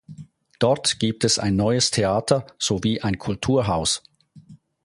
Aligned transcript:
Dort 0.57 0.97
gibt 0.99 1.23
es 1.25 1.37
ein 1.37 1.55
neues 1.55 1.91
Theater 1.91 2.47
sowie 2.57 3.01
ein 3.01 3.19
Kulturhaus. 3.19 4.01